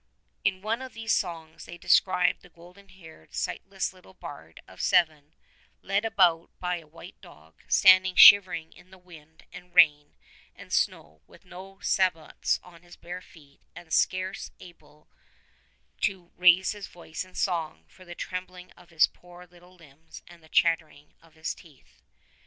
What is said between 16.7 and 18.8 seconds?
his voice in song for the trembling